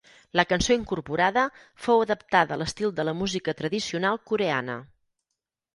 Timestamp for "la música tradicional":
3.09-4.23